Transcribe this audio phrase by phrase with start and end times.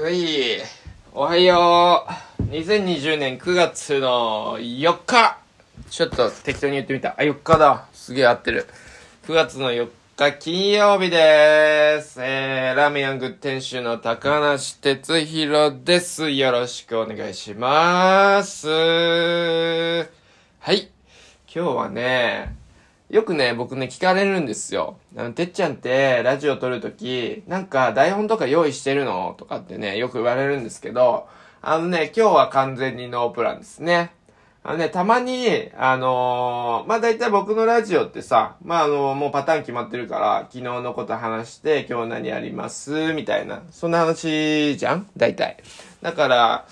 [0.00, 0.58] うい
[1.12, 2.06] おはよ
[2.40, 2.42] う。
[2.44, 5.38] 2020年9月の4日。
[5.90, 7.10] ちょっと適当に言ってみた。
[7.10, 7.86] あ4日だ。
[7.92, 8.66] すげえ合ってる。
[9.26, 12.20] 9月の4日金曜日でーす。
[12.22, 16.30] えー、ラーメンヤング店主の高梨哲弘です。
[16.30, 18.68] よろしくお願いします。
[18.68, 20.04] は
[20.72, 20.88] い。
[21.54, 22.61] 今日はね
[23.12, 24.96] よくね、僕ね、聞かれるんですよ。
[25.18, 29.34] あの、てっちゃんって、ラジオ撮るとき、なんか、台本とか用意してるの？
[29.36, 31.28] とかってね、よく言われるんですけど、
[31.60, 34.14] あのね、今日は完全にノープランですね。
[34.64, 43.12] あのね、たまに、あのーまあ、大体僕のラジオってさ、まあ、あのもうパターン決まってるから、昨日のこと話して、今日何やります？
[43.12, 45.06] みたいな、そんな話じゃん？
[45.18, 45.58] 大体。
[46.00, 46.66] だから、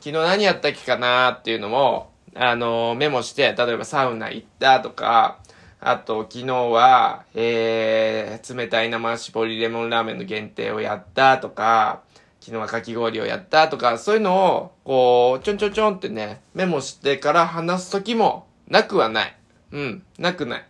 [0.00, 5.36] 昨日何やったっけかなっていうのも、あのメモして、例えばサウナ行ったとか、
[5.84, 12.02] あと、昨日は、えー、冷たい生絞りレモンラーメンの限定をやったとか、
[12.40, 19.36] 昨日はかき氷をやったとか、そういうのを、こう、ちょんちょんちょんってね、メモしてから話すときも、なくはない。
[19.72, 20.64] うん、なくない。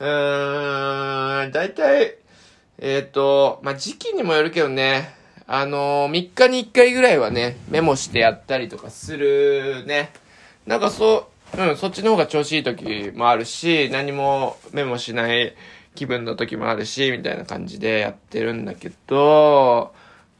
[0.00, 2.16] うーん、だいたい、
[2.78, 5.14] えっ、と、まあ、時期にもよるけどね、
[5.46, 10.10] あのー、3日に1回ぐらいはね、メモしてやったりとかするね。
[10.66, 15.54] なんかそう、うん、そっちの方が調子いい時もあるし、何もメモしない
[15.94, 19.94] 気分の時もあるし、みたいな感じでやってるんだけど、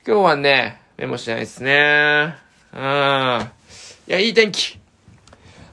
[0.06, 2.34] 今日はね、メモしないですね。
[2.72, 2.80] うん。
[2.80, 2.82] い
[4.06, 4.78] や、いい天気。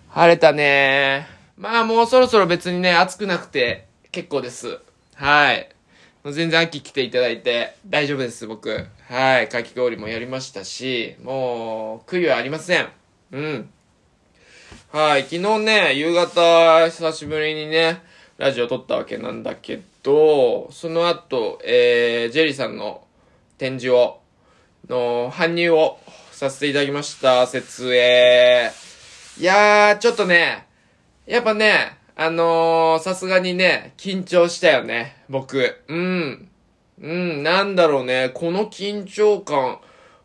[0.09, 1.27] 晴れたね。
[1.57, 4.79] まあもうそろそろ別にね、暑くなくて結構です。
[5.15, 5.69] はい。
[6.23, 8.87] もう全然秋来ていただいて大丈夫です、僕。
[9.09, 9.49] はい。
[9.49, 12.87] かき氷もやりましたし、もう、悔いはありません。
[13.31, 13.69] うん。
[14.95, 15.23] はい。
[15.23, 18.01] 昨日ね、夕方、久しぶりにね、
[18.37, 23.03] ラジオ撮ったわけなんだけど、その後、えー、ジェリーさんの
[23.57, 24.21] 展示を、
[24.87, 25.99] の、搬入を
[26.31, 27.45] させていただきました。
[27.45, 28.71] 設営。
[29.37, 30.65] いやー、ちょっとね、
[31.25, 35.75] やっぱね、あのー、さすがにね、緊張したよね、僕。
[35.89, 36.47] うん。
[37.01, 39.79] うん、なんだろうね、この緊張感、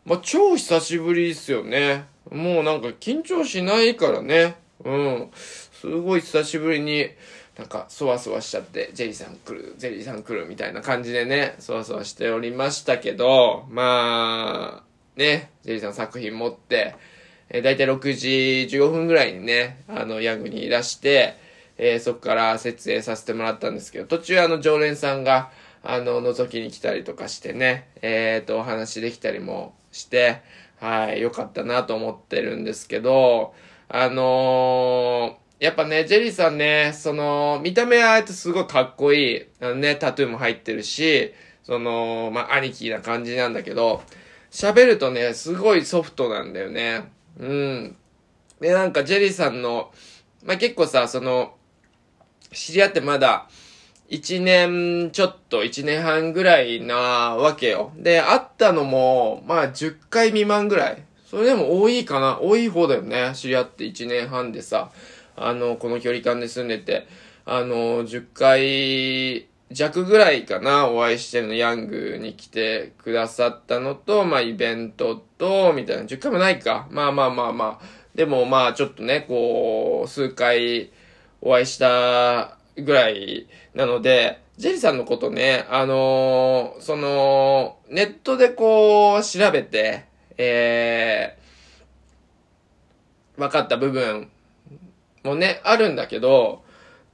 [0.05, 2.05] まあ、超久しぶりですよね。
[2.31, 4.60] もうなんか緊張しないからね。
[4.83, 5.31] うん。
[5.33, 7.09] すごい久しぶりに、
[7.57, 16.95] なんか、そわそわしちゃって、ジェリーさん来る、ジェリーさん来るみたいな感じでね、そわそわしておりましたけど、まあ、ね、ジェリーさん作品持って、
[17.49, 21.35] えー、だいたい6時15分ぐらいにね、あの、ヤングにいらして、
[21.77, 25.51] えーそこから設営させてもらったんですけど、途中あの、常連さんが、
[25.83, 30.41] あの、覗きに来たりとかしてね、えっ、と、お話できたりもして、
[30.79, 33.53] はい、よかったなと思ってるんですけど、
[33.93, 39.45] あのーやっぱね、ジェリーさんね、その、見た目はあえてすごいかっこいい。
[39.59, 44.01] あのね、タトゥーも入ってるし、その、まあ、兄貴な感じなんだけど、
[44.49, 47.11] 喋るとね、すごいソフトなんだよね。
[47.37, 47.95] うん。
[48.59, 49.91] で、なんかジェリーさんの、
[50.43, 51.53] まあ、結構さ、その、
[52.51, 53.47] 知り合ってまだ、
[54.09, 56.95] 一年ちょっと、一年半ぐらいな
[57.35, 57.91] わけよ。
[57.95, 61.03] で、会ったのも、まあ、10回未満ぐらい。
[61.31, 63.31] それでも多いかな多い方だよね。
[63.33, 64.91] 知り合って1年半でさ、
[65.37, 67.07] あの、この距離感で住んでて、
[67.45, 76.89] あの、10回弱ぐらいかな、お会いしてるの、ヤングに来てくださったのと、まあ、イベントと、みたいな、10回もないか。
[76.91, 77.85] まあまあまあまあ。
[78.13, 80.91] でもまあ、ちょっとね、こう、数回
[81.39, 90.10] お会いしたぐらいなので、ジェリーさんのことね、あのその、ネットでこう、調べて、
[90.43, 94.29] えー、分かった部分
[95.23, 96.63] もね、あるんだけど、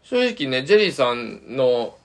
[0.01, 1.97] 正直ね、ジェリーさんの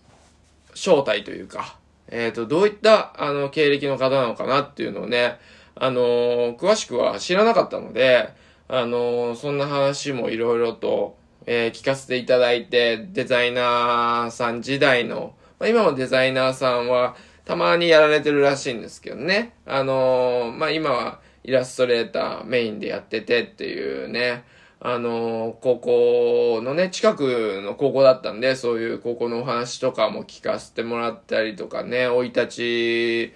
[0.75, 1.77] 正体というか、
[2.09, 5.39] えっ、と、どういった、あの、経歴の方なのかなっていうのをね、
[5.77, 8.31] あのー詳しくは知らなかったので、
[8.69, 11.17] あのーそんな話もいろいろと、
[11.47, 19.53] え聞かせていただいて、デザイナーさん時代の、まあ、今もデザイナーさんは、たまにやられてるらしいんですけどね。
[19.67, 24.45] あのまあ、今はイラストレーターメインでやっててっていうね、
[24.81, 33.33] あの高校のね、近くの高校だったんで、そういう高校のお話とかも聞かせてもらったりとかね、生い立ち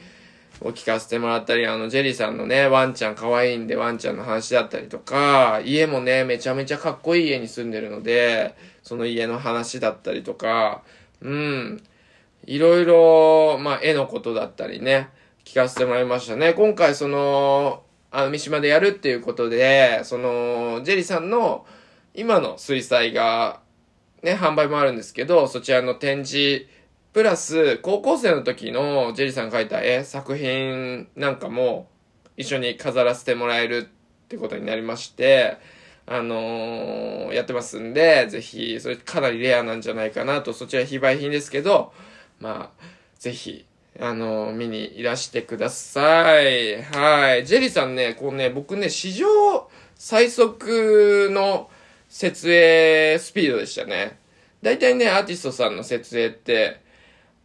[0.60, 10.82] を聞かせてもらったり、あの、ジェリーさんのね、ワンちゃん可愛いんでワンちゃんの話だったりとか、家もね、めちゃめちゃかっこいい家に住んでるので、その家の話だったりとか、
[11.20, 11.82] うん、
[12.46, 15.10] いろいろ、まあ、絵のことだったりね、
[15.44, 16.54] 聞かせてもらいましたね。
[16.54, 21.66] 今回その、あの、三島でやるっていうことで、その、ジェリーさんの
[22.14, 23.60] 今の水彩画、
[24.22, 26.66] ね、販売もあるんですけど、そちらの展示、
[27.12, 31.88] プラス、高校生の時のジェリーさんが描いた絵、作品なんかも、
[32.36, 33.88] 一緒に飾らせてもらえる
[34.24, 35.58] ってことになりまして、
[36.06, 41.92] あのー、やってますんで、ぜひ、それかなりレアなんじゃないかなと、そちら非売品ですけど、
[42.38, 42.84] まあ、
[43.18, 43.65] ぜひ、
[44.00, 46.82] あの、見にいらしてください。
[46.82, 47.46] はい。
[47.46, 49.26] ジェリーさんね、こうね、僕ね、史上
[49.94, 51.70] 最速の
[52.08, 54.18] 設営スピードでしたね。
[54.62, 56.80] 大体ね、アーティストさんの設営って、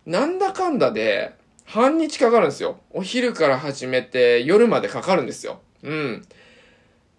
[0.05, 1.33] なんだかんだで、
[1.65, 2.79] 半日かかるんですよ。
[2.91, 5.61] お昼から始めて夜までかかるんですよ。
[5.83, 6.25] うん。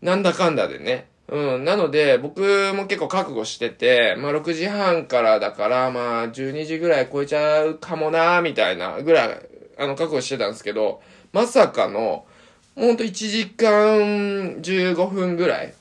[0.03, 1.07] なんだかんだでね。
[1.33, 1.65] うん。
[1.65, 2.43] なので、僕
[2.75, 9.49] も結構覚悟してて、まあ6時半からだから、まあ12時ぐらい超えちゃうかもなみたいなぐらい、
[9.79, 11.01] あの、覚悟してたんですけど、
[11.33, 12.27] まさかの、
[12.77, 15.75] ほんと1時間15分ぐらい。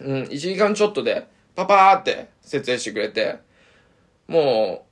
[0.00, 3.38] うん、1時間ちょっとで、パパーって設営してくれて、
[4.26, 4.86] も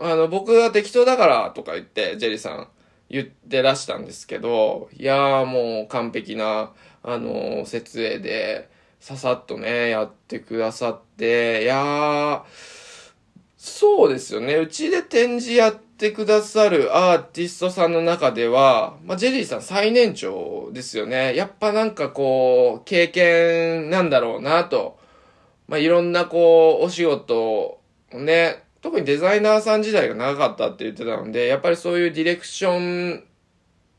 [0.00, 2.68] う、あの、僕が適当だからとか言って、ジェリーさん
[3.10, 6.72] 言ってらしたんですけど、いやーもう完璧な、
[7.02, 8.72] あの、設営で、
[9.04, 12.42] ささっとね、やってくださって、いやー、
[13.58, 14.54] そうですよね。
[14.54, 21.36] うちで展示やってくださるアーティストさんの中では、まあ、ジェリーさん最年長ですよね。
[21.36, 24.98] やっぱなんかこう、経験なんだろうなと。
[25.68, 27.80] まあ、いろんなこう、お仕事を
[28.10, 33.22] ね、特にデザイナーさん時代が長かったって言ってたので、やっぱりそういうディレクション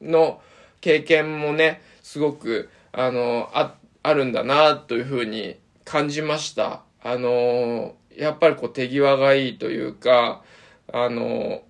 [0.01, 0.41] の
[0.81, 6.83] 経験もね、すごく、あの、あっ、あるんだな、というふうに感じました。
[7.01, 10.43] あの、やっぱりこう手際がいいというか、
[10.91, 11.63] あの、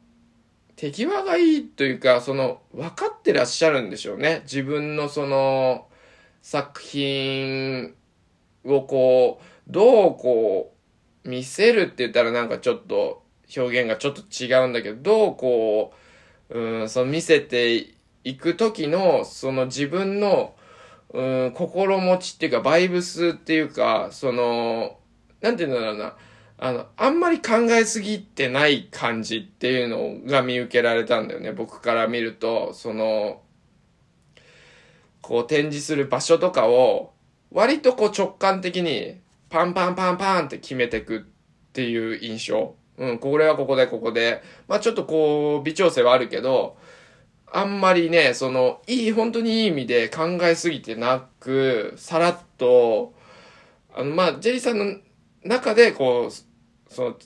[0.75, 4.41] 手際がいいというか、その、分かってらっしゃるんでしょうね。
[4.43, 5.87] 自分のその、
[6.41, 7.95] 作品
[8.65, 10.73] をこう、どうこ
[11.23, 13.23] う、見せるって言ったらなんかちょっと、
[13.55, 15.93] 表現がちょっと違うんだけど、どうこ
[16.49, 20.55] う、うん、その見せていく時の、その自分の、
[21.15, 24.99] うん、心持ちっていうか、バイブスっていうか、その、
[25.39, 26.17] なんて言うんだろうな、
[26.57, 33.41] あの、あんまり考えすぎてない感じっていうのが見受けられたんだよね、僕から見ると、その、
[35.21, 37.13] こう展示する場所とかを、
[37.49, 41.21] 割とこう直感的に、パンパンパンパンって決めてくっ
[41.71, 42.75] ていう印象。
[42.97, 44.43] うん、これはここでここで。
[44.67, 46.77] まあちょっとこう、微調整はあるけど、
[47.57, 53.13] あんまりね、その、いい、本当にいい意味で考えすぎてなく、さらっと、
[53.95, 54.97] あの、まあ、ジェリーさんの
[55.45, 57.17] 中で、こう、その、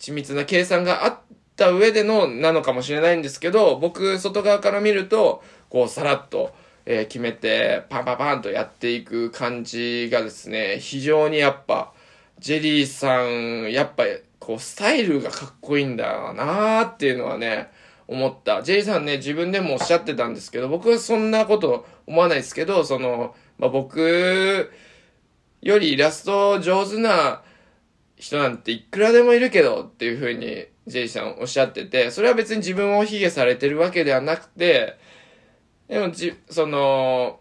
[0.00, 1.18] 緻密な計算があっ
[1.54, 6.52] た上での、なのかもしれないんですけど、僕、外側から見ると、こう、さらっと、
[6.84, 11.92] えー、決めて、パンパンパンとやっていく感じがですね、非常にやっぱ、
[12.40, 14.02] ジェリーさん、やっぱ、
[14.40, 17.70] こう、スタイルがかっこいいんだなーっていうのはね、
[18.08, 18.62] 思った。
[18.62, 24.70] ジェリーさんね、自分でもおっしゃってたんですけど、僕はそんなこと思わないですけど、その、まあ、僕
[25.62, 27.42] よりイラスト上手な
[28.16, 34.96] 人なんていくらでもいるけどっていう風にジェリーさんおっしゃってて、それは別に自分を卑下されてるわけではなくて、
[35.88, 37.40] でもじ、その、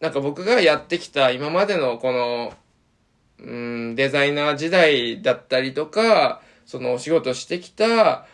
[0.00, 2.52] なんか僕がやってきた今までのこの、
[3.40, 8.26] うん、デザイナー時代だったりとか、そのお仕事してきた、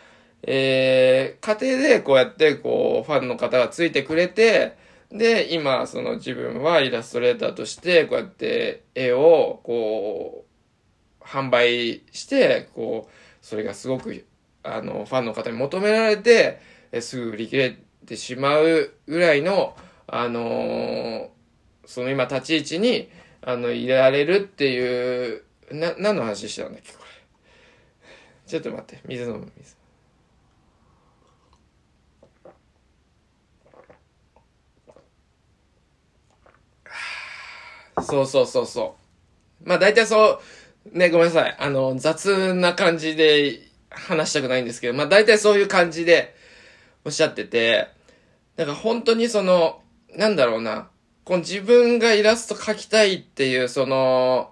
[0.47, 4.77] えー、家庭でこうやってこう、ファンの方がついてくれて、
[5.11, 10.45] で、今、その自分はイラストレーターとして、こうやって絵を、こ
[11.19, 14.25] う、販売して、こう、それがすごく、
[14.63, 16.59] あの、ファンの方に求められて、
[16.91, 19.75] えすぐ売り切れてしまうぐらいの、
[20.07, 21.29] あのー、
[21.85, 23.09] その今立ち位置に、
[23.41, 27.05] あの、いられるっていう、な、何の話してたんだっけ、これ。
[28.47, 29.84] ちょっと待って、水飲む、水。
[38.01, 38.95] そうそうそうそ
[39.63, 39.67] う。
[39.67, 40.41] まあ大体そ
[40.93, 41.55] う、ね、ごめんなさい。
[41.57, 43.59] あの、雑な感じで
[43.89, 46.35] 話したくないんですけど、まあ大体そういう感じで
[47.03, 47.87] おっしゃってて、
[48.55, 49.81] だから本当にその、
[50.15, 50.89] なんだろうな、
[51.23, 54.51] この自分がイラスト描きたいっていうその、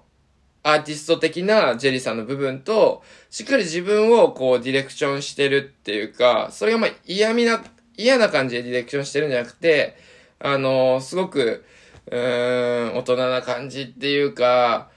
[0.64, 7.62] アーティスト的なジェリーさんの部分と、しっかり自分をこうディレクションしてるっていうか、それがまあ嫌味な、
[7.98, 9.98] 嫌な感じでディレクションしてるんじゃなくて、
[10.40, 11.66] あのすごく、
[12.12, 14.90] うん、大人な感じっていうか、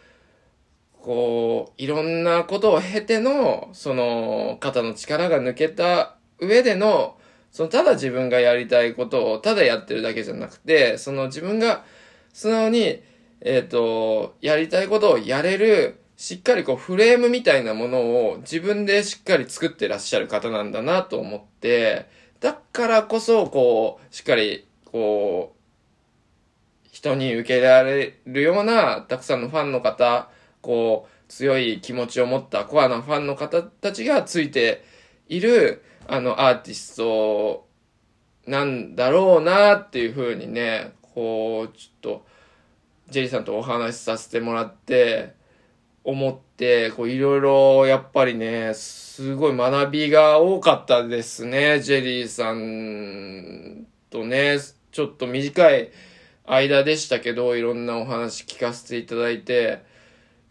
[1.01, 7.17] こう、いろんなことを経ての、その、肩の力が抜けた上での、
[7.53, 11.85] その、ただ自分がやりたいことをただやってるだけじゃなくて、その自分が
[12.33, 13.03] 素直に、
[13.41, 22.07] えっ、ー、と、やりたいことをやれる、しっかりこうフレームみたいなものを自分でしっかり作ってらっしゃる方なんだなと思って、
[22.41, 25.56] だからこそこう、しっかりこう、
[27.07, 30.29] 人に受けられるような、たくさんのファンの方、
[30.61, 34.85] こう、強い気持ちを持ったコアなファンの方たちがついて
[35.29, 37.67] いる、あの、アーティスト
[38.47, 42.27] なんだろうなっていうふうにね、こう、ちょっと、
[43.09, 45.35] ジェリーさんとお話しさせてもらって、
[46.05, 51.81] 思って、こう、いろいろ、やっぱりね、すごい学びが多かったですね。
[51.81, 54.59] ジェリーさんとね、
[54.93, 55.91] ちょっと短い
[56.47, 59.81] 間でしたけど、いろんなお話聞かせていただいて、やっ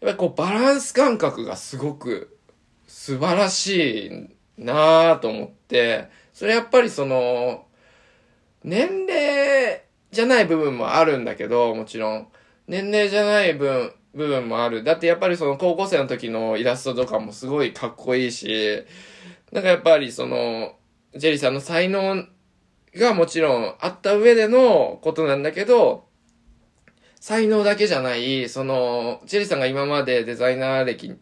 [0.00, 2.38] ぱりこう、バランス感覚がすごく
[2.86, 4.08] 素晴らし
[4.58, 7.66] いなぁと思って、それやっぱりその、
[8.62, 12.28] 年齢じゃない部分もあるんだけど、もちろん。
[12.66, 14.82] 年齢じゃない分、部分もある。
[14.82, 18.84] だってやっぱりその高校生の時のイラストとかもすごいかっこいいし、
[19.52, 20.76] なんかやっぱりその、
[21.14, 22.26] ジェリーさんの才能
[22.98, 26.06] がもちろんあった上でのことなんだけど、
[27.20, 31.16] 才能だけじゃない、その、ジェリーさんが今までデザイナー歴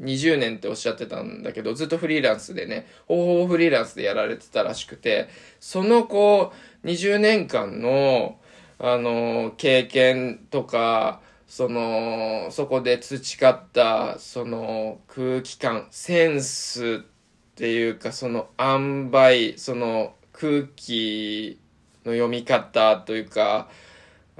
[0.00, 5.28] 20年っておっしゃってたんだけど、ずっとフリーランスでね、ほぼほぼフリーランスでやられてたらしくて、
[5.60, 6.52] そのこ
[6.84, 8.38] う、20年間の、
[8.78, 21.60] あの、経験とか、その、そこで培った、その空気感、センスっていうか、その塩梅、その空気
[22.04, 23.68] の読み方というか、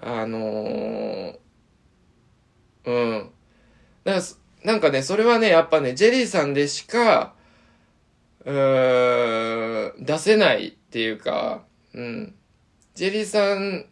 [0.00, 1.34] あの
[2.84, 3.30] うん。
[4.64, 7.34] なんかね、それはね、やっぱね、ジェリーさんでしか、
[8.44, 11.64] うーん、出せないっていうか、
[11.94, 12.34] うん。
[12.94, 13.86] ジェリーさん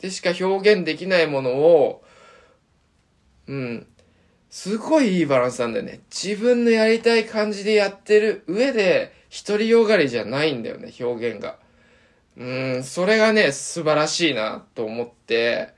[0.00, 2.02] でしか表現できないものを、
[3.46, 3.86] うん。
[4.52, 6.00] すごいいいバランスなんだよね。
[6.10, 9.10] 自分のやりたい感じでやってる上で、
[9.46, 11.56] 独りよがりじゃないんだよね、表現が。
[12.36, 15.70] うん、それがね、素晴らしいなと思って、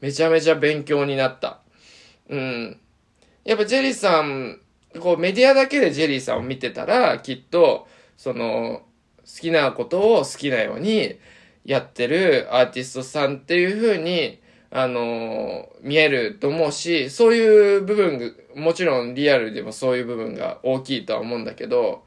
[0.00, 1.60] めちゃめちゃ勉強になった。
[2.28, 2.80] うん。
[3.44, 4.60] やっぱジェリーさん、
[4.98, 8.82] こうメディアだけでジェリーさんを見てたら、きっと、その、
[9.18, 11.16] 好きなことを好きなように、
[11.64, 22.04] やってるアーティストさんっていう風に、あの見えると思うし、そういう部分、もちろんリアルでもそういう部分が大きいとは思うんだけど、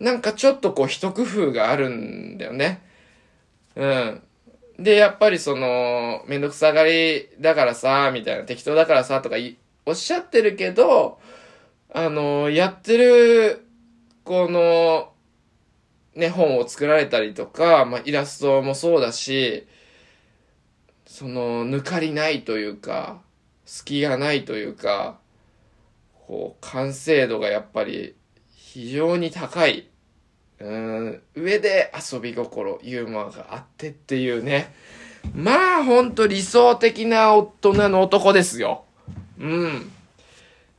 [0.00, 2.82] なんかちょっとこう一工夫があるんだよね。
[3.76, 4.22] うん。
[4.78, 9.36] で、やっぱりその、めんどくさがりだからさ、みたいな、適当だからさ、とか
[9.86, 11.18] おっしゃってるけど、
[11.92, 13.64] あのやってる、
[14.24, 15.12] この、
[16.14, 19.66] ね、本を作られたりとか、まあ、イラストもそうだし、
[21.08, 23.22] その、抜かりないというか、
[23.64, 25.18] 隙がないというか、
[26.26, 28.14] こう、完成度がやっぱり
[28.54, 29.88] 非常に高い。
[30.60, 34.74] うん、上で遊び心、ユーモアがあってっていうね。
[35.34, 38.84] まあ、ほんと理想的な大人の男ですよ。
[39.40, 39.90] うん。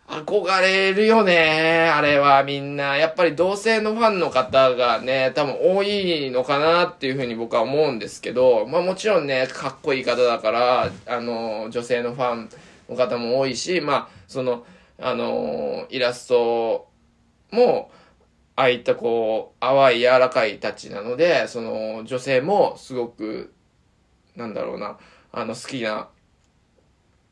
[0.09, 1.87] 憧れるよね。
[1.93, 2.97] あれはみんな。
[2.97, 12.49] やっぱり同性のファンの方がね、多分多いのかなっていうふうに僕は思うんですけど、まあもちろんね、かっこいい方だから、あの、女性のファン
[12.89, 14.65] の方も多いし、まあ、その、
[14.99, 16.89] あの、イラスト
[17.51, 17.91] も、
[18.55, 23.53] ああいったこう、淡い柔らかいタッチなので、その、女性もすごく、
[24.35, 24.97] なんだろうな、
[25.31, 26.09] あの、好きな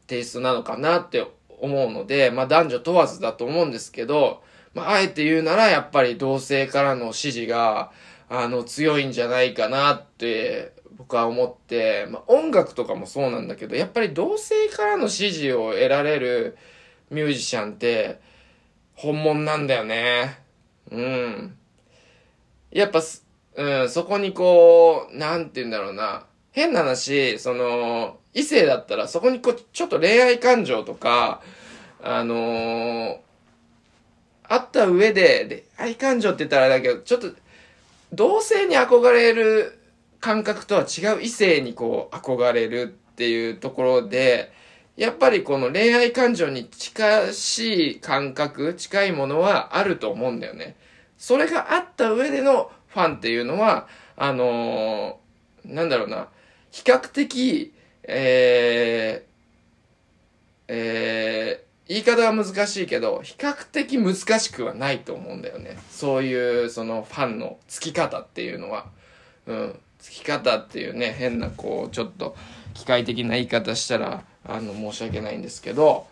[0.05, 1.25] テイストなのかなって
[1.59, 7.91] 思うので、まあ男女問わずだと思うんですけど、まああえて言うならやっぱり同性からの支持が、
[8.29, 16.57] あの強いんじゃないかなって僕は思って、まあ音楽とかもそうなんだけど、やっぱり同性からの支持を得られる
[17.09, 18.19] ミュージシャンって
[18.95, 20.39] 本物なんだよね。
[20.91, 21.57] うん。
[22.71, 23.01] やっぱ、
[23.55, 26.25] うん、そこにこう、なんて言うんだろうな。
[26.51, 31.41] 変な話、その、異性だったらそこにこう、ちょっと恋愛感情とか、
[32.03, 33.17] あのー、
[34.44, 37.32] あった上で、恋愛感情って言ったらあれだけど、ちょっと、
[38.13, 39.79] 同性に憧れる
[40.20, 44.51] 感覚とは違う異性にこう、憧れるっていうところで、
[44.98, 50.75] やっぱりこの恋愛感情に近しい感覚、近いものはあると思うんだよね。
[51.17, 56.27] それがあった上でのファンっていうのは、あのー、なんだろうな、
[56.72, 57.74] 比較的、
[58.07, 65.77] えー、えー、言い方は難しいけど、比較的難しくはないと思うんだよね。
[65.91, 68.87] そういう、そのファンのつき方っていうのは。
[69.45, 69.79] うん。
[69.99, 72.35] つき方っていうね、変なこう、ちょっと
[72.73, 76.07] 機械的な言い方したら、あの、申し訳ないんですけど、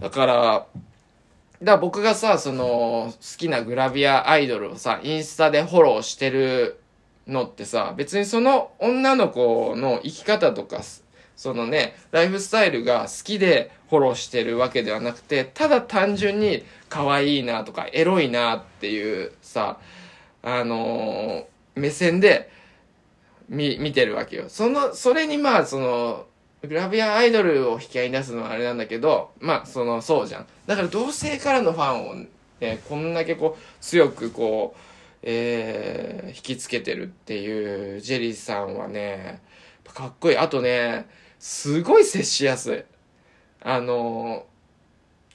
[0.00, 0.66] だから、だか
[1.60, 6.80] ら僕がさ、その、好きなグラビアアイドルをさ、インスタでフォローしてる
[7.26, 10.82] のってさ、別にその女の子の生き方とか、
[11.36, 19.78] そのね、ライフスタイルが好きでフォローしてるわけではなくて、ただ単純に可愛いなとか、エロいなっていうさ、
[20.42, 22.50] あのー、目線で
[23.48, 24.44] 見、見てるわけよ。
[24.48, 26.26] その、それにまあ、その、
[26.62, 30.46] グラビアアイドルを引き合いに出すのはあれなんだけど、まあ、その、そうじゃん。
[30.66, 32.14] だから同性からのファンを
[32.60, 34.80] ね、こんだけこう、強くこう、
[35.22, 39.40] えー、引きつけてるっていうジェリーさんはね、
[39.94, 40.38] かっこいい。
[40.38, 41.06] あとね、
[41.38, 42.84] すごい接しやすい。
[43.62, 44.46] あの、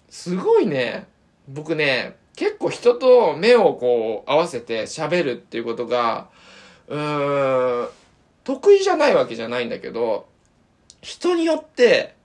[0.09, 1.07] すごいね、
[1.47, 6.29] 僕ね、結構人と目をこう合わせて喋るっていうことが、
[6.87, 7.89] うーん、
[8.43, 10.27] 得意じゃないわけじゃないんだけど、
[11.01, 12.15] 人によって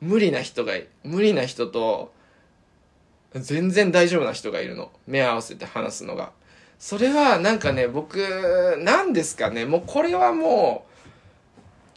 [0.00, 2.12] 無理な人がい無理な人と
[3.34, 4.90] 全然大丈夫な人がいるの。
[5.06, 6.32] 目合わせて話すのが。
[6.78, 8.18] それはなんかね、僕、
[8.80, 10.91] なんですかね、もうこれはもう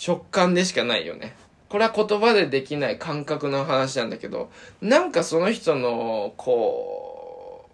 [0.04, 1.36] 直感でしかないよね。
[1.70, 4.50] これは言葉でできない感覚の話なんだけど、
[4.82, 7.70] なんかその人の、こ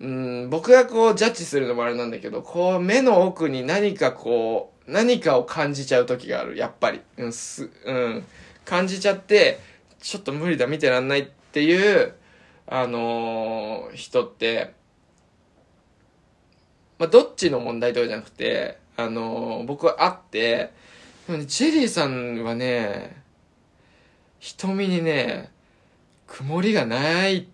[0.00, 0.08] う、う
[0.46, 7.00] ん、僕がこうジャッジするのもあれなんだけど、こう目の奥に何かこう、何かを感じちゃう時がある、やっぱり。
[7.16, 8.24] うん、す、うん、
[8.64, 9.60] 感じちゃって、
[10.00, 12.14] ちょっと無理だ、見てらんないっていう、
[12.66, 14.74] あのー、人って、
[16.98, 20.72] まあ、どっちの問題とかじゃなくて、あの、僕は会って、
[21.26, 23.22] でもね、ジェリーさんはね、
[24.38, 25.50] 瞳にね、
[26.26, 27.46] 曇りがないっ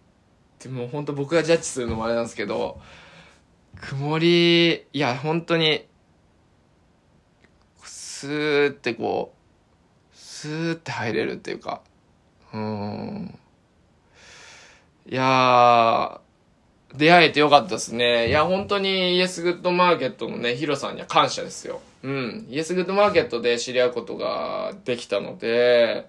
[0.58, 2.80] て、もう本当僕がジャッジするのもあれなんですけど、
[3.80, 5.86] 曇り、いや、本当に、
[7.84, 11.82] スーってこう、スーって入れるっていうか、
[12.52, 13.38] うん。
[15.06, 16.20] いや、
[16.94, 18.28] 出会えてよかったですね。
[18.28, 21.80] いや、本当にイエスグッドマーケットのね、ヒロさんには感謝ですよ。
[22.02, 22.46] うん。
[22.48, 26.08] イエスグッドマーケットで知り合うことができたので、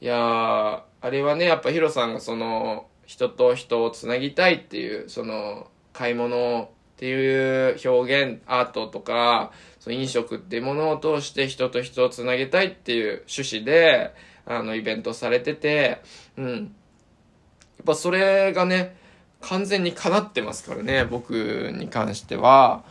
[0.00, 14.12] いやあれはね、やっぱヒロさんがその、人と人をつなぎたいっていう、その、買い物っていう表現、アートとか、その飲食っていうものを通して人と人をつなげたいっていう趣旨で、
[14.44, 16.02] あの、イベントされてて、
[16.36, 16.54] うん。
[16.54, 18.96] やっぱそれがね、
[19.40, 22.82] 完全に叶ってますからね、僕に関しては。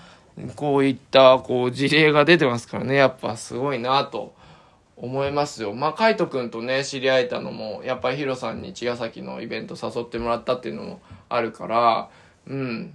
[0.55, 4.33] こういった、こう、事例が出てますからね、やっぱすごいなと
[4.97, 5.73] 思いますよ。
[5.73, 12.09] まあ、カイトくんとね、知り合えたのも、やっぱりヒロさんに茅ヶ崎のイベント誘ってもらったっていうのもあるから、
[12.47, 12.93] うん、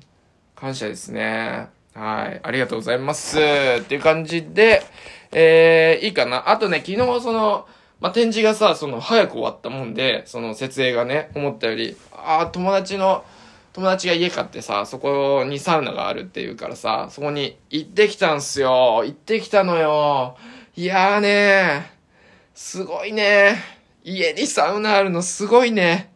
[0.55, 1.69] 感謝ですね。
[1.95, 3.39] はい、ありがとうございます。
[3.39, 4.83] っていう感じで、
[5.33, 6.51] えー、いいかな。
[6.51, 7.67] あとね、昨日その、
[8.01, 13.25] まあ、展示がさ、その、早く終わったもんで、その、設営がね、思ったより、ああ、友達の、
[13.73, 19.03] 友達が家買ってさ、そこにサウナがあるっていうからさ、そこに行ってきたんすよ。
[19.05, 20.37] 行ってきたのよ。
[20.77, 21.91] いやーね
[22.55, 23.57] すごいね
[24.03, 26.13] 家にサウナあるのすごいね。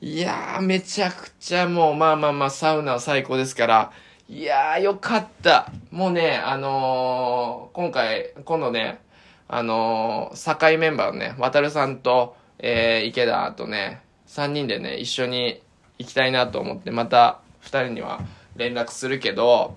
[0.00, 3.92] いやー、めちゃくちゃもう、まあまあまあ、サウナは最高ですから。
[4.28, 5.72] いやー、よかった。
[5.90, 9.00] もうね、あのー、今回、今度ね、
[9.48, 15.62] あのー、境メンバーのね、渡るさんと、えー、池田とね、3人でね、一緒に
[15.98, 18.20] 行きたいなと思って、また2人には
[18.56, 19.76] 連絡するけど、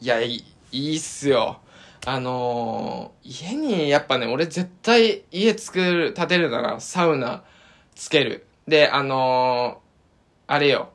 [0.00, 1.60] いや、いい、っすよ。
[2.06, 7.42] あのー、家にやっぱね、俺絶対家作る、建てるならサウナ
[7.94, 8.46] つける。
[8.68, 10.90] で、あのー、あれよ。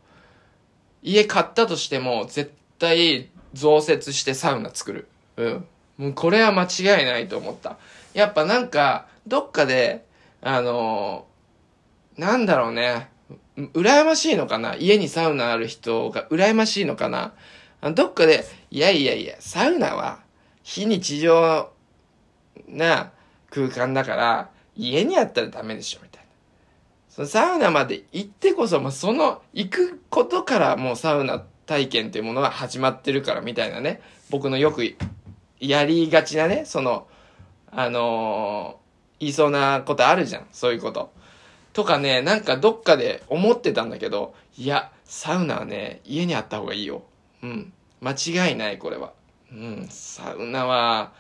[1.02, 5.08] 家買ったとしても絶対増設してサウナ作る。
[5.38, 5.66] うん。
[5.98, 7.78] もうこれは間違いないと思った。
[8.14, 10.06] やっぱなんか、どっかで、
[10.42, 13.10] あのー、なんだろうね。
[13.74, 14.76] 羨ましいのかな？
[14.76, 17.34] 家にサウナある人が羨ましいのかな？
[17.94, 20.20] どっかで、いやいやいや、サウナは
[20.64, 21.72] 非日常
[22.68, 23.12] な
[23.50, 26.30] 空間だから、家にあったらダメでしょ、みたいな。
[27.10, 34.02] そのサウナまで行ってこそ、まあ、その行くことからもうサウナ体験っていうものが始まってるから、みたいなね。
[34.30, 34.84] 僕のよく
[35.60, 37.08] やりがちなね、その、
[37.72, 40.48] あのー、言いそうなことあるじゃん。
[40.52, 41.12] そういうこと。
[41.74, 47.04] とかね、なんかどっかで思ってたんだけど、いや、サウナはね、家にあった方がいいよ。
[47.44, 47.74] うん。
[48.02, 49.14] 間違いない、これは。
[49.52, 51.12] うん、サウナは、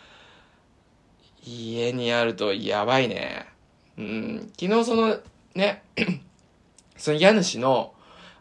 [1.43, 3.47] 家にあるとやばいね。
[3.97, 5.17] うん、昨日その、
[5.55, 5.83] ね、
[6.97, 7.93] その家主の、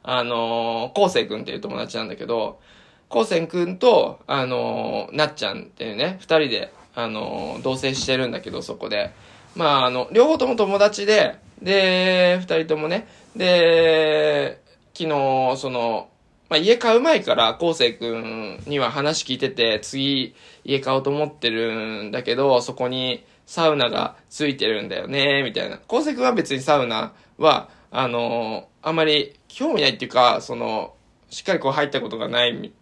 [0.03, 2.61] あのー、こうせいくんっていう友達なんだけど、
[3.09, 9.13] こうせんくんと、あのー、なっちゃんっていうね、二人で、あのー、同棲してるんだけど、そこで。
[9.57, 14.61] まあ、あの、両方とも友達で、で、二人ともね、で、
[14.95, 16.09] 昨日、その、
[16.49, 25.79] まあ、家買う前から、昴生くんには話聞いてて、次、家買おうと思ってるんだけど、そこにサウナがついてるんだよね、みたいな。
[25.89, 30.95] 昴生くんは別にサウナは、あのあんまり興味ないっていうか、その、
[31.31, 32.73] しっかりこう入ったことがない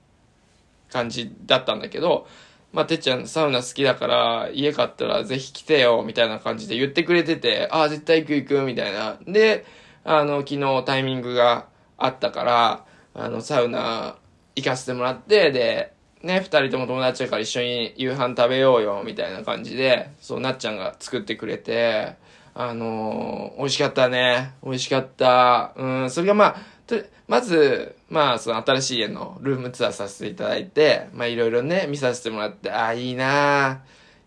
[0.91, 2.27] 感じだったんだけど、
[2.73, 9.19] まあ、てっちゃんサウナ好きだから、家買ったらぜひ来てよ、みたいな感じで言ってくれてて、ああ、絶対行く行く、みたいな。
[9.27, 9.65] で、
[10.05, 14.17] あの、昨日タイミングがあったから、あの、サウナ
[14.55, 22.17] 行かせてもらって、で、ね、二人とも友達だから一緒に夕飯食べようよ、みたいな感じで、そう、なっちゃんが作ってくれて、
[22.55, 24.55] あのー、美味しかったね。
[24.65, 25.75] 美味しかった。
[25.77, 26.57] うん、それがまあ、
[27.29, 33.81] まず、まあ、その新しい家のルームツアーさせていただいて、まあ、いろいろね、見させてもらって、ああ、いいな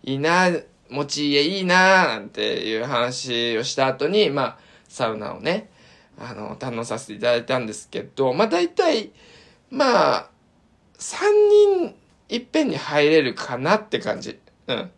[0.03, 0.49] いいな
[0.89, 5.69] 持ち家いいななんていう話をした後に、まあ、サウナをね、
[6.19, 9.11] あの、堪能させていただいたんですけど、まあ、大体、
[9.69, 10.29] まあ、
[10.97, 11.15] 3
[11.79, 11.95] 人
[12.27, 14.39] いっぺんに入れるかなって感じ。
[14.67, 14.91] うん。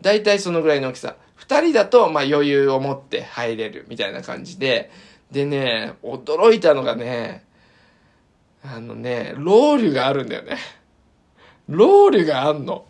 [0.00, 1.16] 大体そのぐらいの大きさ。
[1.38, 4.90] 2人だと、まあ、余裕を持って入れるみたいな感じで、
[5.34, 7.44] でね、驚いたのがね、
[8.62, 10.58] あのね、ロールがあるんだよね。
[11.68, 12.86] ロールがあんの。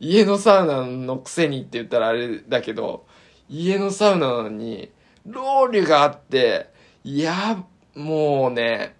[0.00, 3.04] 家のサウナのくせにって言ったらあれだけど、
[3.50, 4.90] 家のサウナなのに、
[5.26, 6.70] ロールがあって、
[7.04, 7.62] いや、
[7.94, 8.96] もうね、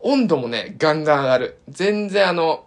[0.00, 1.58] 温度もね、ガンガン上がる。
[1.68, 2.64] 全然あの、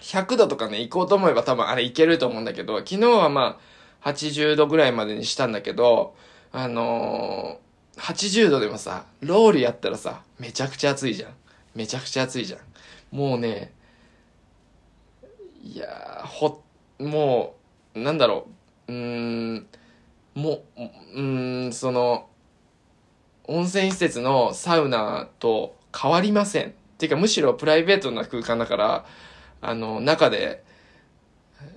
[0.00, 3.58] 100度とかね、行こうと思えば多分あれいけると思うんだけど、昨日はま
[4.04, 6.14] あ、80度ぐらいまでにしたんだけど、
[6.52, 7.67] あのー、
[7.98, 11.30] 80度でもさ、ロールやったらさ、めちゃくちゃ暑いじゃん。
[11.74, 12.60] めちゃくちゃ暑いじゃん。
[13.16, 13.72] もうね、
[15.62, 16.62] いやほ、
[16.98, 17.56] も
[17.94, 18.46] う、なんだろ
[18.88, 19.66] う、うーん、
[20.34, 20.82] もう、
[21.14, 22.28] うーん、その、
[23.44, 26.68] 温泉施設のサウナと変わりません。
[26.68, 29.06] っていうか、むしろプライベートな空間だから、
[29.60, 30.62] あの、中で、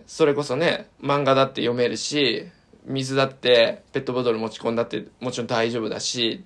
[0.06, 2.48] それこそね、漫画だって読めるし、
[2.86, 6.44] 水だってペットボトル持ち込んだってもちろん大丈夫だし、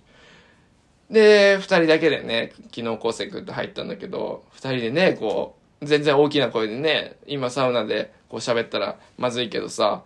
[1.09, 10.03] で、二人だけでね、昨日昴生君と入ったんだけど、二人でね、こう、全然大きな声でね、今サウナでこう喋ったらまずいけどさ、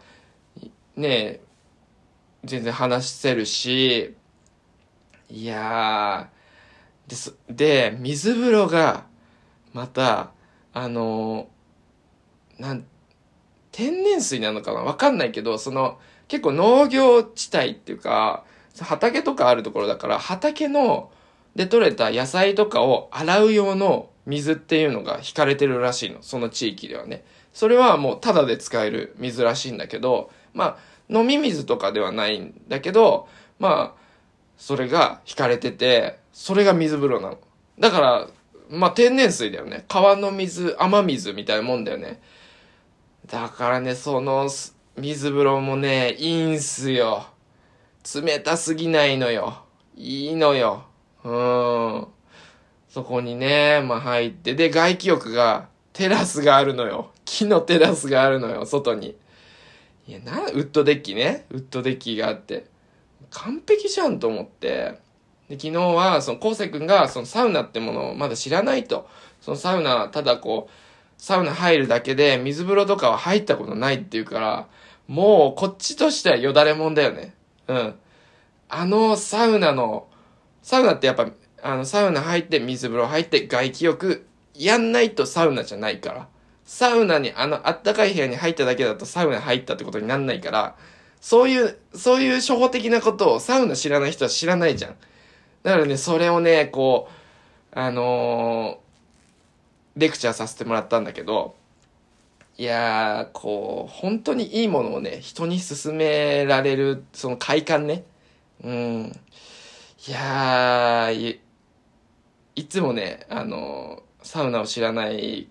[0.95, 1.39] ね
[2.43, 4.15] 全然話せるし、
[5.29, 9.05] いやー、で、で、水風呂が、
[9.73, 10.31] また、
[10.73, 11.47] あの
[12.57, 12.85] なん、
[13.71, 14.81] 天然水なのかな？
[14.81, 18.45] わかんないけど、その、結構農業地帯っていうか、
[18.79, 21.11] 畑とかあるところだから、畑の、
[21.55, 26.19] で採れた野菜とかを洗う用の水っていうのが引かれてるらしいの。
[26.21, 27.25] その地域ではね。
[27.51, 30.77] それはもうタダで使える水らしいんだけど、まあ、
[31.09, 33.99] 飲み水とかではないんだけど、まあ、
[34.57, 37.39] それが引かれてて、それが水風呂なの。
[37.79, 38.27] だから、
[38.69, 39.85] まあ天然水だよね。
[39.87, 42.21] 川の水、雨水みたいなもんだよね。
[43.25, 44.47] だからね、その
[44.99, 47.25] 水風呂もね、いいんすよ。
[48.21, 49.63] 冷たすぎないのよ。
[49.95, 50.83] いいのよ。
[51.23, 52.07] うん。
[52.89, 57.12] そこにね、まあ入って、で、外気浴が、テラスがあるのよ。
[57.23, 59.15] 木のテラスがあるのよ、外に。
[60.05, 61.45] いや、な、ウッドデッキね。
[61.49, 62.65] ウッドデッキがあって。
[63.29, 64.99] 完璧じゃんと思って。
[65.47, 69.07] で、昨日は、その、昴生君が、そのサウナってものをまだ知らないと。
[69.39, 70.73] そのサウナ、ただこう、
[71.17, 74.67] サウナ入るだけで、水風呂とかは入ったことないっていうから、
[75.09, 77.33] もう、こっちとしてはよだれもんだよね。
[77.67, 77.95] うん。
[78.69, 80.07] あのサウナの、
[80.61, 81.31] サウナってやっぱ、
[81.63, 86.27] あの、サウナ入って水風呂入って外気浴やんないとサウナじゃないから。
[86.63, 90.75] サウナに、あの、あったかい部屋に入っただけだとサウナ入ったってことになんないから、
[91.19, 94.95] そういう、そういう初歩的なことをサウナ知らない人は知らないじゃん。
[95.63, 97.09] だからね、それをね、こ
[97.73, 101.55] う、あのー、レクチャーさせてもらったんだけど、
[102.59, 108.03] いやー、こう、本当にいいものをね、人に勧められる、その快感ね。
[108.61, 109.13] うん。
[110.05, 111.41] いやー、い、
[112.55, 115.47] いつもね、あの、サウナを知らない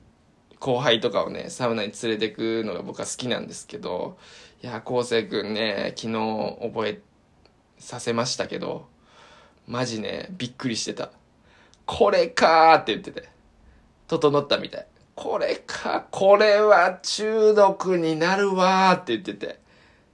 [0.61, 4.19] 後輩とかをね、サウナに連れてくのが僕は好きなんですけど、
[4.63, 7.01] いやー、昴生くんね、昨日覚え
[7.79, 8.87] させましたけど、
[9.67, 11.11] マジね、びっくりしてた。
[11.87, 13.31] これかーって言ってて。
[14.09, 14.87] 整ったみたい。
[15.19, 19.59] これか、これは中毒になるわーって言ってて。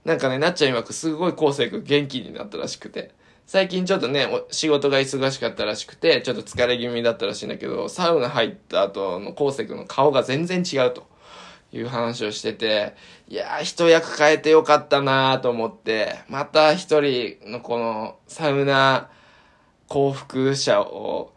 [0.03, 3.11] なんかね、なっちゃん曰くすごい昴生君元気になったらしくて。
[3.45, 11.05] 最近ちょっとね、仕事が忙しかったらしくて、ちょっと疲れ気味だったらしいんだけど、サウナ入った後の昴生君の顔が全然違うと
[11.71, 12.95] いう話をしてて、
[13.27, 19.11] いやー、一役変えてよかったなーと思って、また一人のこのサウナ
[19.87, 21.31] 幸福者を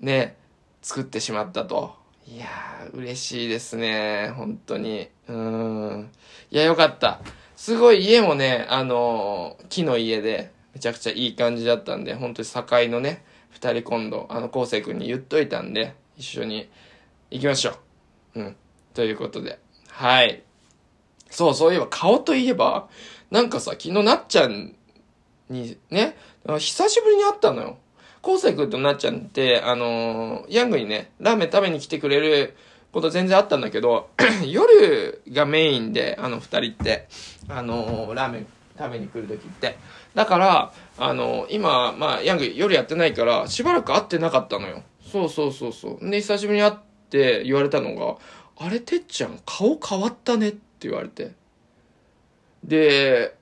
[0.00, 0.38] ね、
[0.80, 1.99] 作ってしまったと。
[2.32, 4.32] いやー、嬉しいですね。
[4.36, 5.08] 本当に。
[5.26, 6.10] うん。
[6.52, 7.20] いや、よかった。
[7.56, 16.70] すごい家もね、あのー、木の家で、めちゃくちゃいい感じだったんで、本当に境のね、二人今度、あの、昴生君に言っといたんで、一緒に
[17.32, 17.72] 行きましょ
[18.36, 18.40] う。
[18.40, 18.56] うん。
[18.94, 19.58] ということで。
[19.88, 20.44] はい。
[21.30, 22.88] そう、そういえば、顔といえば、
[23.32, 24.76] なんかさ、昨日なっちゃん
[25.48, 26.16] にね、
[26.46, 27.78] 久しぶりに会ったのよ。
[28.22, 32.56] 昴生君となっちゃんって、あのー、ヤングにね、ラーメン食べに来てくれる
[32.92, 34.10] こと全然あったんだけど、
[34.46, 37.08] 夜がメインで、あの二人って、
[37.48, 38.46] あのー、ラーメン
[38.78, 39.78] 食べに来るときって。
[40.14, 44.82] だから、あのー、今、まあ、ヤング夜やってないから、しばらく会ってなかったのよ。
[45.00, 46.10] そうそうそうそう。
[46.10, 46.72] で、久しぶりに会っ
[47.08, 48.16] て言われたのが、
[48.58, 51.32] あれ、てっちゃん、顔変わったねって言われて。
[52.64, 53.34] で、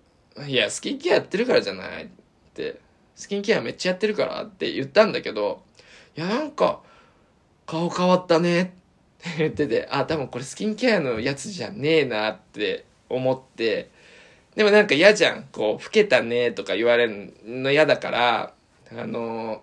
[0.47, 2.09] いや、スキンケアやってるからじゃないっ
[2.55, 2.81] て、
[3.19, 5.63] スキンケアめっちゃやってるからって言ったんだけど、
[6.17, 6.81] いや、なんか、
[7.67, 8.73] 顔変わったねって
[9.39, 13.91] 言ってて、あ、多分これスキンケアのやつじゃねえなって思って、
[14.55, 15.49] でもなんか嫌じゃん。
[15.51, 18.55] こう、老けたねとか言われるの嫌だから、
[18.93, 19.63] あの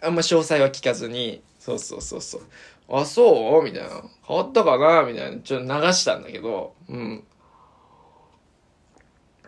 [0.00, 2.42] ー、あんま詳細は聞かずに、そうそうそうそう。
[2.88, 3.62] あ、そう？
[3.62, 4.02] みたいな。
[4.26, 5.02] 変わったかな？
[5.04, 5.40] みたいな。
[5.40, 7.24] ちょっと流したんだけど、うん。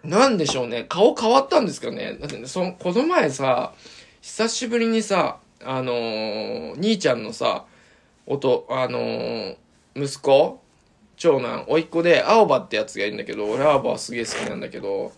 [0.05, 0.87] なんでしょうね。
[0.89, 2.17] 顔変わったんですかね。
[2.21, 3.73] だってね、その、この前さ、
[4.21, 7.65] 久しぶりにさ、あのー、兄ちゃんのさ、
[8.27, 9.57] 音、あのー、
[9.97, 10.61] 息子
[11.17, 15.13] 長男、甥っ子で、青葉ってやつがいるんだけど、俺青葉すげえ好きなんだけど、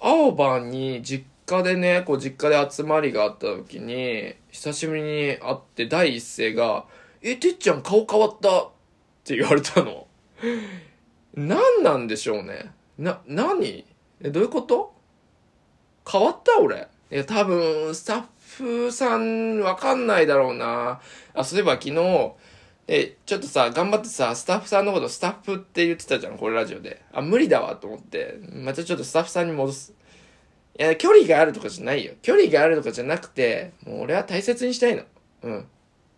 [0.00, 6.84] 青葉に実家でね、こう実家で集まりがあった時に、久しぶりに会って第一声が、
[7.22, 8.70] え、てっちゃん顔変わったっ
[9.24, 10.06] て言われたの。
[11.34, 12.72] 何なんでしょうね。
[12.98, 13.84] な、何？
[14.22, 14.94] え、どういうこと？
[16.10, 16.88] 変わった俺？
[17.10, 18.22] いや、多分、スタッ
[18.56, 21.00] フさん、わかんないだろうな。
[21.34, 22.32] あ、そういえば昨日、
[22.88, 27.02] え、ちょっとさ、頑張ってさ、スタッフさんのことスタッフって言ってたじゃん、これラジオで。
[27.12, 29.94] あ、無理だわと思って、またちょっとスタッフさんに戻す。
[30.78, 32.14] いや、距離があるとかじゃないよ。
[32.22, 35.02] 距離があるとかじゃなくて、もう俺は大切にしたいの。
[35.42, 35.66] うん。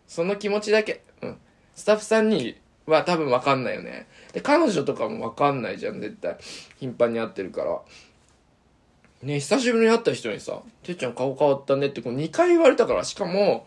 [0.07, 1.03] その気持ちだけ。
[1.23, 1.39] うん。
[1.75, 4.07] スタッフさんには多分わかんないよね。
[4.33, 6.37] で、彼女とかもわかんないじゃん、絶対。
[6.79, 7.81] 頻繁に会ってるから。
[9.23, 13.67] ね、久しぶりに会った人にさ、てっちゃん顔変わったねってこう2回言われたから、しかも、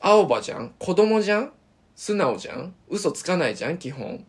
[0.00, 1.52] 青葉じゃん子供じゃん
[1.94, 4.24] 素直じゃん嘘つかないじゃん基本。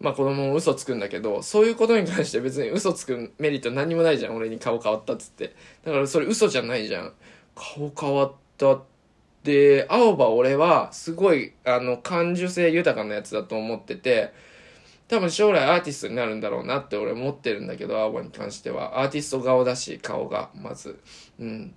[0.00, 4.36] まあ子供も嘘つくんだけど、そういうことに関して別に嘘つくメリット何もないじゃん。
[4.36, 5.54] 俺に顔変わったっつって。
[5.84, 7.12] だからそれ嘘じゃないじゃん。
[7.54, 8.82] 顔変わったっ
[9.42, 14.32] て、青葉俺はすごい、あの、感受性豊かなやつだと思ってて、
[15.08, 19.00] 多分将来アーティストになるんだろうなって俺思ってるんだけど、青葉に関しては。
[19.00, 21.00] アーティスト顔だし、顔が、まず。
[21.38, 21.74] うん。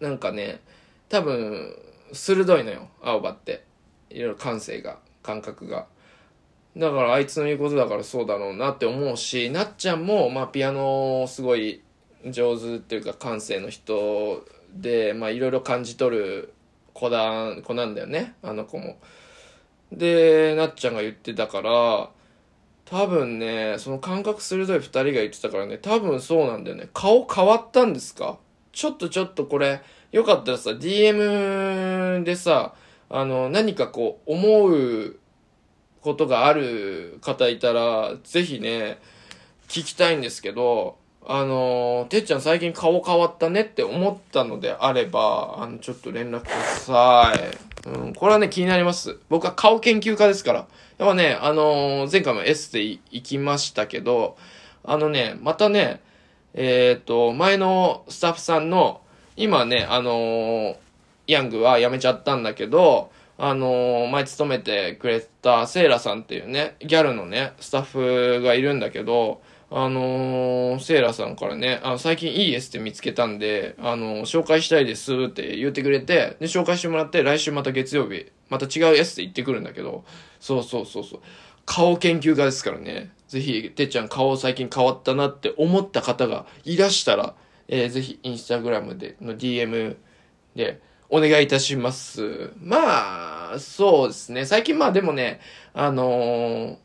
[0.00, 0.60] なんかね、
[1.08, 1.76] 多分、
[2.12, 3.64] 鋭いのよ、青葉って。
[4.10, 5.86] いろいろ感性が、感覚が。
[6.76, 11.82] だからあいつの言うことだからそうだろうなって思うし、なっちゃんも、まあピアノすごい
[12.26, 14.44] 上手っていうか感性の人
[14.80, 16.54] で、まあいろいろ感じ取る
[16.92, 18.98] 子だ、子なんだよね、あの子も。
[19.92, 22.10] で、なっちゃんが言ってたから、
[22.84, 26.88] 多分ね、その感覚鋭い二人が言ってたからね、多分そうなんだよね。
[26.94, 28.38] 顔変わったんですか？
[28.72, 29.80] ちょっとちょっとこれ、
[30.12, 32.74] よかったらさ、DM でさ、
[33.08, 35.18] あの、何かこう、思う
[36.00, 38.98] ことがある方いたら、ぜひね、
[39.68, 47.32] 聞きたいんですけど、あの、てっちゃん最近顔変わったねって思ったのであれば、あの、ちょっと連絡くださ
[47.84, 47.88] い。
[47.88, 49.18] うん、これはね、気になります。
[49.28, 50.66] 僕は顔研究家ですから。
[50.98, 54.36] やっぱね、あのー、前回もエステ行きましたけど、
[54.84, 56.00] あのね、またね、
[56.54, 59.00] えっ、ー、と、前のスタッフさんの、
[59.36, 60.76] 今ね、あのー、
[61.26, 80.04] ヤングは辞めちゃったんだけど、あの前勤めてくれたセイラさんっていうね、ギャルのね、スタッフがいるんだけど、あのー、セイラさんからね、あ、最近いいエステ見つけたんで、あのー、紹介したいですって言ってくれて、で、紹介してもらって、来週また月曜日、また違うエステ行ってくるんだけど、
[80.38, 81.20] そうそうそうそう。
[81.64, 83.10] 顔研究家ですからね。
[83.26, 87.34] ぜひ、てっちゃん顔最近変わったなって思った方がいらしたら、
[87.66, 89.96] えー、ぜひ、インスタグラムで、の DM
[90.54, 92.52] で、お願いいたします。
[92.60, 94.44] まあ、そうですね。
[94.44, 95.40] 最近まあでもね、
[95.74, 96.76] あのー、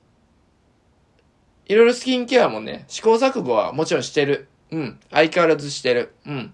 [1.71, 4.49] いろいろスキンケアもね、試行錯誤はもちろんしてる。
[4.71, 4.99] うん。
[5.09, 6.13] 相変わらずしてる。
[6.25, 6.53] うん。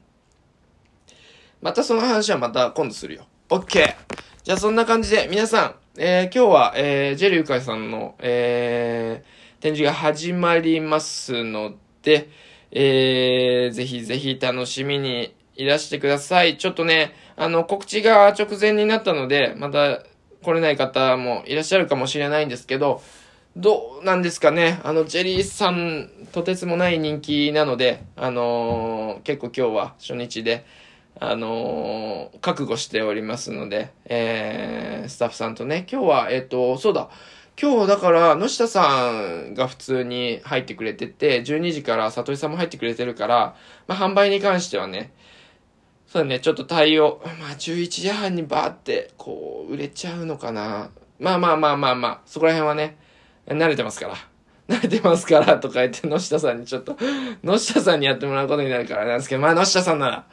[1.60, 3.25] またその話はまた今度するよ。
[3.49, 3.95] OK!
[4.43, 12.30] じゃあそんな感じで皆さん、えー、今日は、えー、ジェリーゆかいさんの、えー、展示が始まりますので、
[12.69, 16.60] えー、ぜひぜひ楽しみにいらしてください。
[16.60, 20.03] ちょっとね、あの、告知が直前になったので、また
[20.43, 23.01] 来れない方もいらっしゃるかもしれないんですけど、
[23.58, 24.80] どうなんですかね。
[24.84, 30.63] あの、ジェリーさん、とてつもない人気なので、あのー、結構今日は初日で、
[31.20, 37.10] あのー、覚悟しておりますので、えー、スタッフさんとね、今日は、えっ、ー、と、そうだ、
[37.60, 43.56] 今日だから、野下さんが普通に入ってくれてて、12時から里井さんも入ってくれてるから、
[43.88, 45.12] まあ、販売に関してはね、
[46.06, 50.91] そうだね、ちょっと対応、まあ、11時半にバーって、こう、売れちゃうのかな。
[51.17, 52.98] まあまあまあまあまあ、そこら辺はね、
[53.47, 54.15] 慣れてますから。
[54.67, 56.97] 慣れてますからとか言って、野下さんにちょっと、
[57.43, 60.25] 野下さんにやってもらうことになるからなんですけど、まあ野下さんなら、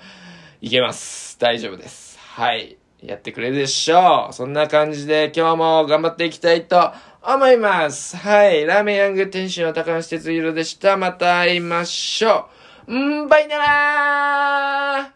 [0.60, 1.38] いけます。
[1.38, 2.18] 大丈夫です。
[2.18, 2.76] はい。
[3.02, 4.32] やってくれるでしょう。
[4.32, 8.16] そんな感じで今日も頑張っていきたいと思います。
[8.16, 8.64] はい。
[8.64, 10.96] ラーメンヤング天使の高橋哲弘でした。
[10.96, 12.48] また会いましょ
[12.86, 12.94] う。
[12.96, 15.13] ん、バイならー